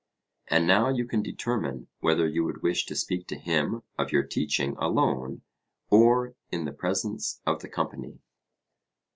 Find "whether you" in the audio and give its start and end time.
1.99-2.43